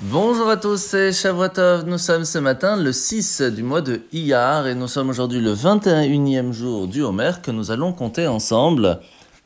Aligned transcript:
Bonjour 0.00 0.48
à 0.48 0.56
tous, 0.56 0.80
c'est 0.80 1.12
Shavuotov. 1.12 1.84
Nous 1.84 1.98
sommes 1.98 2.24
ce 2.24 2.38
matin 2.38 2.76
le 2.76 2.92
6 2.92 3.42
du 3.42 3.64
mois 3.64 3.80
de 3.80 4.02
Iyar 4.12 4.68
et 4.68 4.76
nous 4.76 4.86
sommes 4.86 5.08
aujourd'hui 5.08 5.40
le 5.40 5.52
21e 5.52 6.52
jour 6.52 6.86
du 6.86 7.02
Homer 7.02 7.32
que 7.42 7.50
nous 7.50 7.72
allons 7.72 7.92
compter 7.92 8.28
ensemble. 8.28 9.00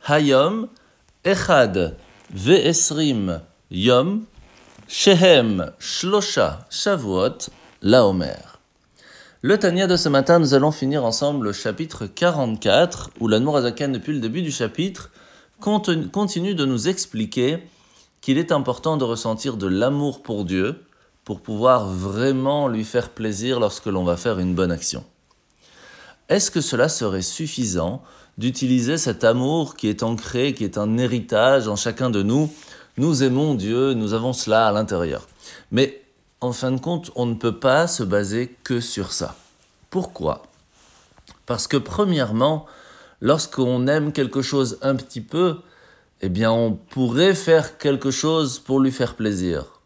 Hayom, 0.05 0.67
Echad, 1.25 1.97
Ve'esrim, 2.31 3.41
Yom, 3.71 4.25
Shehem, 4.87 5.71
Shlosha, 5.79 6.67
Shavuot, 6.69 7.49
La 7.81 8.05
Homer. 8.05 8.59
Le 9.41 9.57
Tania 9.57 9.87
de 9.87 9.95
ce 9.95 10.07
matin, 10.07 10.37
nous 10.37 10.53
allons 10.53 10.71
finir 10.71 11.03
ensemble 11.03 11.47
le 11.47 11.53
chapitre 11.53 12.05
44 12.05 13.09
où 13.19 13.27
la 13.27 13.37
Azaken 13.37 13.91
depuis 13.91 14.13
le 14.13 14.19
début 14.19 14.43
du 14.43 14.51
chapitre 14.51 15.09
continue 15.59 16.53
de 16.53 16.65
nous 16.65 16.89
expliquer 16.89 17.57
qu'il 18.23 18.37
est 18.37 18.53
important 18.53 18.95
de 18.95 19.03
ressentir 19.03 19.57
de 19.57 19.67
l'amour 19.67 20.23
pour 20.23 20.45
Dieu 20.45 20.81
pour 21.25 21.41
pouvoir 21.41 21.87
vraiment 21.87 22.69
lui 22.69 22.85
faire 22.85 23.09
plaisir 23.09 23.59
lorsque 23.59 23.87
l'on 23.87 24.05
va 24.05 24.15
faire 24.15 24.39
une 24.39 24.55
bonne 24.55 24.71
action. 24.71 25.03
Est-ce 26.29 26.49
que 26.49 26.61
cela 26.61 26.87
serait 26.87 27.21
suffisant 27.21 28.01
d'utiliser 28.37 28.97
cet 28.97 29.25
amour 29.25 29.75
qui 29.75 29.89
est 29.89 30.03
ancré, 30.03 30.53
qui 30.53 30.63
est 30.63 30.77
un 30.77 30.97
héritage 30.97 31.67
en 31.67 31.75
chacun 31.75 32.09
de 32.09 32.23
nous? 32.23 32.49
Nous 32.95 33.23
aimons 33.23 33.55
Dieu, 33.55 33.93
nous 33.93 34.13
avons 34.13 34.31
cela 34.31 34.67
à 34.69 34.71
l'intérieur. 34.71 35.27
Mais 35.71 36.01
en 36.39 36.53
fin 36.53 36.71
de 36.71 36.79
compte, 36.79 37.11
on 37.15 37.25
ne 37.25 37.35
peut 37.35 37.59
pas 37.59 37.87
se 37.87 38.03
baser 38.03 38.55
que 38.63 38.79
sur 38.79 39.11
ça. 39.11 39.35
Pourquoi? 39.89 40.43
Parce 41.45 41.67
que 41.67 41.77
premièrement, 41.77 42.67
lorsqu'on 43.19 43.85
aime 43.87 44.13
quelque 44.13 44.41
chose 44.41 44.79
un 44.81 44.95
petit 44.95 45.21
peu, 45.21 45.57
eh 46.25 46.29
bien 46.29 46.53
on 46.53 46.71
pourrait 46.71 47.35
faire 47.35 47.77
quelque 47.77 48.09
chose 48.09 48.57
pour 48.57 48.79
lui 48.79 48.93
faire 48.93 49.15
plaisir. 49.15 49.81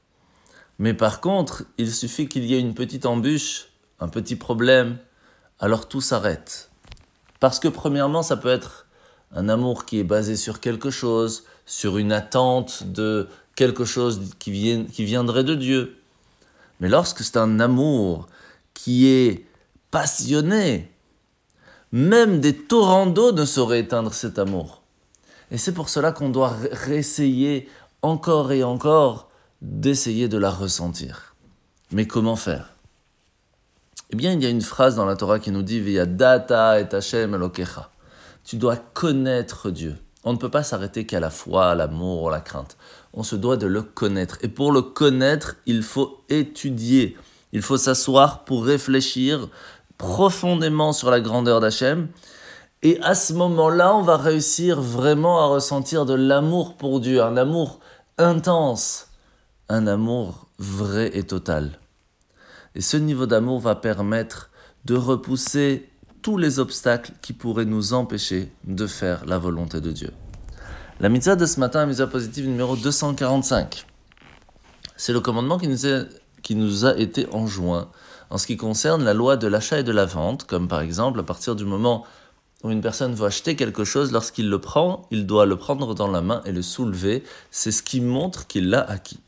Mais 0.77 0.93
par 0.93 1.19
contre, 1.19 1.63
il 1.79 1.91
suffit 1.91 2.27
qu'il 2.27 2.45
y 2.45 2.53
ait 2.53 2.59
une 2.59 2.75
petite 2.75 3.07
embûche, 3.07 3.69
un 3.99 4.07
petit 4.07 4.35
problème, 4.35 4.99
alors 5.59 5.87
tout 5.87 5.99
s'arrête. 5.99 6.69
Parce 7.39 7.59
que 7.59 7.67
premièrement, 7.67 8.21
ça 8.21 8.37
peut 8.37 8.49
être 8.49 8.85
un 9.31 9.49
amour 9.49 9.85
qui 9.85 9.97
est 9.97 10.03
basé 10.03 10.35
sur 10.35 10.59
quelque 10.59 10.91
chose, 10.91 11.43
sur 11.65 11.97
une 11.97 12.11
attente 12.11 12.83
de 12.83 13.27
quelque 13.55 13.83
chose 13.83 14.29
qui, 14.37 14.85
qui 14.93 15.05
viendrait 15.05 15.43
de 15.43 15.55
Dieu. 15.55 15.97
Mais 16.79 16.87
lorsque 16.87 17.23
c'est 17.23 17.37
un 17.37 17.59
amour 17.59 18.27
qui 18.75 19.07
est 19.07 19.43
passionné, 19.89 20.91
même 21.91 22.41
des 22.41 22.55
torrents 22.55 23.07
d'eau 23.07 23.31
ne 23.31 23.43
sauraient 23.43 23.79
éteindre 23.79 24.13
cet 24.13 24.37
amour. 24.37 24.76
Et 25.51 25.57
c'est 25.57 25.73
pour 25.73 25.89
cela 25.89 26.11
qu'on 26.11 26.29
doit 26.29 26.55
réessayer 26.71 27.69
encore 28.01 28.51
et 28.51 28.63
encore 28.63 29.29
d'essayer 29.61 30.27
de 30.27 30.37
la 30.37 30.51
ressentir. 30.51 31.35
Mais 31.91 32.05
comment 32.05 32.35
faire? 32.35 32.73
Eh 34.09 34.15
bien, 34.15 34.33
il 34.33 34.41
y 34.41 34.45
a 34.45 34.49
une 34.49 34.61
phrase 34.61 34.95
dans 34.95 35.05
la 35.05 35.15
Torah 35.15 35.39
qui 35.39 35.51
nous 35.51 35.63
dit 35.63 35.79
Via 35.79 36.05
data 36.05 36.79
et 36.79 36.93
Hashem. 36.93 37.49
Tu 38.43 38.55
dois 38.55 38.77
connaître 38.77 39.69
Dieu. 39.69 39.95
On 40.23 40.33
ne 40.33 40.37
peut 40.37 40.49
pas 40.49 40.63
s'arrêter 40.63 41.05
qu'à 41.05 41.19
la 41.19 41.29
foi, 41.29 41.75
l'amour, 41.75 42.29
la 42.29 42.41
crainte. 42.41 42.77
On 43.13 43.23
se 43.23 43.35
doit 43.35 43.57
de 43.57 43.67
le 43.67 43.81
connaître. 43.81 44.37
Et 44.41 44.47
pour 44.47 44.71
le 44.71 44.81
connaître, 44.81 45.55
il 45.65 45.83
faut 45.83 46.23
étudier. 46.29 47.17
Il 47.53 47.61
faut 47.61 47.77
s'asseoir 47.77 48.43
pour 48.43 48.65
réfléchir 48.65 49.49
profondément 49.97 50.93
sur 50.93 51.09
la 51.09 51.19
grandeur 51.19 51.59
d'Hachem 51.59 52.09
et 52.83 52.99
à 53.01 53.15
ce 53.15 53.33
moment-là, 53.33 53.95
on 53.95 54.03
va 54.03 54.17
réussir 54.17 54.81
vraiment 54.81 55.41
à 55.41 55.47
ressentir 55.47 56.05
de 56.05 56.13
l'amour 56.13 56.75
pour 56.75 56.99
Dieu, 56.99 57.23
un 57.23 57.35
amour 57.35 57.79
intense, 58.17 59.07
un 59.69 59.87
amour 59.87 60.47
vrai 60.59 61.11
et 61.17 61.23
total. 61.23 61.79
Et 62.75 62.81
ce 62.81 62.97
niveau 62.97 63.25
d'amour 63.25 63.59
va 63.59 63.75
permettre 63.75 64.51
de 64.85 64.95
repousser 64.95 65.89
tous 66.21 66.37
les 66.37 66.59
obstacles 66.59 67.13
qui 67.21 67.33
pourraient 67.33 67.65
nous 67.65 67.93
empêcher 67.93 68.51
de 68.63 68.85
faire 68.85 69.25
la 69.25 69.37
volonté 69.37 69.81
de 69.81 69.91
Dieu. 69.91 70.11
La 70.99 71.09
mitzvah 71.09 71.35
de 71.35 71.45
ce 71.45 71.59
matin, 71.59 71.79
la 71.79 71.85
mitzvah 71.87 72.07
positive 72.07 72.47
numéro 72.47 72.75
245. 72.75 73.85
C'est 74.95 75.13
le 75.13 75.19
commandement 75.19 75.57
qui 75.57 75.67
nous, 75.67 75.77
qui 76.43 76.55
nous 76.55 76.85
a 76.85 76.95
été 76.97 77.27
enjoint 77.33 77.89
en 78.29 78.37
ce 78.37 78.45
qui 78.45 78.57
concerne 78.57 79.03
la 79.03 79.13
loi 79.13 79.37
de 79.37 79.47
l'achat 79.47 79.79
et 79.79 79.83
de 79.83 79.91
la 79.91 80.05
vente, 80.05 80.45
comme 80.45 80.67
par 80.67 80.81
exemple 80.81 81.19
à 81.19 81.23
partir 81.23 81.55
du 81.55 81.65
moment 81.65 82.05
où 82.63 82.71
une 82.71 82.81
personne 82.81 83.13
veut 83.13 83.27
acheter 83.27 83.55
quelque 83.55 83.83
chose, 83.83 84.11
lorsqu'il 84.11 84.49
le 84.49 84.59
prend, 84.59 85.07
il 85.11 85.25
doit 85.25 85.45
le 85.45 85.55
prendre 85.55 85.93
dans 85.93 86.07
la 86.07 86.21
main 86.21 86.41
et 86.45 86.51
le 86.51 86.61
soulever. 86.61 87.23
C'est 87.51 87.71
ce 87.71 87.83
qui 87.83 88.01
montre 88.01 88.47
qu'il 88.47 88.69
l'a 88.69 88.81
acquis. 88.81 89.19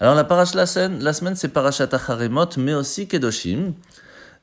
Alors 0.00 0.14
la 0.14 0.66
semaine, 0.66 1.02
la 1.02 1.12
semaine 1.12 1.36
c'est 1.36 1.48
parashat 1.48 1.88
Acharemot, 1.92 2.48
mais 2.58 2.74
aussi 2.74 3.06
Kedoshim. 3.06 3.74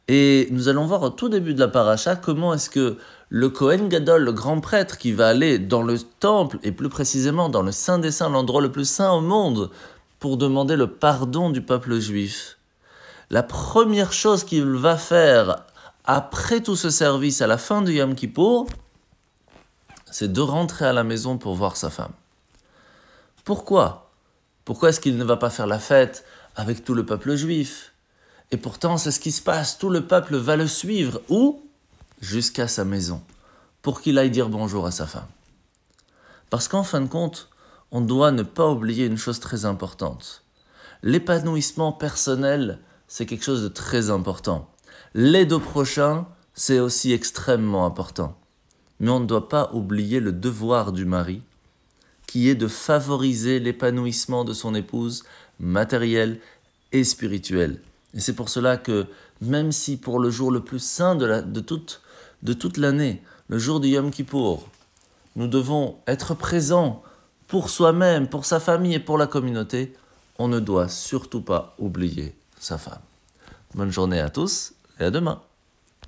Et 0.07 0.47
nous 0.51 0.67
allons 0.67 0.85
voir 0.85 1.03
au 1.03 1.09
tout 1.09 1.29
début 1.29 1.53
de 1.53 1.59
la 1.59 1.67
paracha 1.67 2.15
comment 2.15 2.53
est-ce 2.53 2.69
que 2.69 2.97
le 3.29 3.49
Kohen 3.49 3.87
Gadol, 3.87 4.23
le 4.23 4.33
grand 4.33 4.59
prêtre 4.59 4.97
qui 4.97 5.11
va 5.11 5.27
aller 5.27 5.59
dans 5.59 5.83
le 5.83 5.97
temple, 5.99 6.57
et 6.63 6.71
plus 6.71 6.89
précisément 6.89 7.49
dans 7.49 7.61
le 7.61 7.71
Saint 7.71 7.99
des 7.99 8.11
Saints, 8.11 8.29
l'endroit 8.29 8.61
le 8.61 8.71
plus 8.71 8.89
saint 8.89 9.11
au 9.11 9.21
monde, 9.21 9.69
pour 10.19 10.37
demander 10.37 10.75
le 10.75 10.87
pardon 10.87 11.49
du 11.49 11.61
peuple 11.61 11.99
juif. 11.99 12.57
La 13.29 13.43
première 13.43 14.11
chose 14.11 14.43
qu'il 14.43 14.65
va 14.65 14.97
faire 14.97 15.65
après 16.05 16.61
tout 16.61 16.75
ce 16.75 16.89
service, 16.89 17.41
à 17.41 17.47
la 17.47 17.57
fin 17.57 17.81
du 17.81 17.93
Yom 17.93 18.15
Kippour, 18.15 18.67
c'est 20.09 20.31
de 20.31 20.41
rentrer 20.41 20.85
à 20.85 20.93
la 20.93 21.03
maison 21.03 21.37
pour 21.37 21.55
voir 21.55 21.77
sa 21.77 21.89
femme. 21.89 22.13
Pourquoi? 23.43 24.11
Pourquoi 24.65 24.89
est-ce 24.89 24.99
qu'il 24.99 25.17
ne 25.17 25.23
va 25.23 25.37
pas 25.37 25.49
faire 25.49 25.67
la 25.67 25.79
fête 25.79 26.25
avec 26.55 26.83
tout 26.83 26.93
le 26.93 27.05
peuple 27.05 27.35
juif? 27.35 27.93
Et 28.51 28.57
pourtant, 28.57 28.97
c'est 28.97 29.11
ce 29.11 29.19
qui 29.19 29.31
se 29.31 29.41
passe. 29.41 29.77
Tout 29.77 29.89
le 29.89 30.05
peuple 30.05 30.35
va 30.35 30.55
le 30.55 30.67
suivre. 30.67 31.21
Où? 31.29 31.63
Jusqu'à 32.19 32.67
sa 32.67 32.83
maison. 32.83 33.21
Pour 33.81 34.01
qu'il 34.01 34.17
aille 34.17 34.29
dire 34.29 34.49
bonjour 34.49 34.85
à 34.85 34.91
sa 34.91 35.07
femme. 35.07 35.27
Parce 36.49 36.67
qu'en 36.67 36.83
fin 36.83 37.01
de 37.01 37.07
compte, 37.07 37.49
on 37.91 38.01
doit 38.01 38.31
ne 38.31 38.43
pas 38.43 38.69
oublier 38.69 39.05
une 39.05 39.17
chose 39.17 39.39
très 39.39 39.65
importante. 39.65 40.43
L'épanouissement 41.03 41.91
personnel, 41.91 42.79
c'est 43.07 43.25
quelque 43.25 43.45
chose 43.45 43.63
de 43.63 43.69
très 43.69 44.09
important. 44.09 44.70
L'aide 45.13 45.53
au 45.53 45.59
prochain, 45.59 46.25
c'est 46.53 46.79
aussi 46.79 47.11
extrêmement 47.11 47.85
important. 47.85 48.37
Mais 48.99 49.09
on 49.09 49.19
ne 49.19 49.25
doit 49.25 49.49
pas 49.49 49.71
oublier 49.73 50.19
le 50.19 50.31
devoir 50.31 50.91
du 50.91 51.05
mari, 51.05 51.41
qui 52.27 52.49
est 52.49 52.55
de 52.55 52.67
favoriser 52.67 53.59
l'épanouissement 53.59 54.45
de 54.45 54.53
son 54.53 54.75
épouse 54.75 55.23
matériel 55.59 56.39
et 56.91 57.03
spirituel. 57.03 57.81
Et 58.13 58.19
c'est 58.19 58.35
pour 58.35 58.49
cela 58.49 58.77
que 58.77 59.07
même 59.41 59.71
si 59.71 59.97
pour 59.97 60.19
le 60.19 60.29
jour 60.29 60.51
le 60.51 60.63
plus 60.63 60.79
saint 60.79 61.15
de, 61.15 61.41
de 61.41 61.59
toute, 61.59 62.01
de 62.43 62.53
toute 62.53 62.77
l'année, 62.77 63.21
le 63.47 63.57
jour 63.57 63.79
du 63.79 63.89
Yom 63.89 64.11
Kippour, 64.11 64.67
nous 65.35 65.47
devons 65.47 65.97
être 66.07 66.35
présents 66.35 67.01
pour 67.47 67.69
soi-même, 67.69 68.27
pour 68.27 68.45
sa 68.45 68.59
famille 68.59 68.95
et 68.95 68.99
pour 68.99 69.17
la 69.17 69.27
communauté, 69.27 69.93
on 70.37 70.47
ne 70.47 70.59
doit 70.59 70.87
surtout 70.87 71.41
pas 71.41 71.75
oublier 71.79 72.35
sa 72.59 72.77
femme. 72.77 73.01
Bonne 73.73 73.91
journée 73.91 74.19
à 74.19 74.29
tous 74.29 74.73
et 74.99 75.03
à 75.03 75.11
demain. 75.11 75.41